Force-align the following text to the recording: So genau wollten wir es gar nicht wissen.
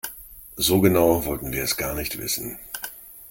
So 0.57 0.81
genau 0.81 1.25
wollten 1.25 1.51
wir 1.51 1.63
es 1.63 1.77
gar 1.77 1.93
nicht 1.93 2.17
wissen. 2.17 2.57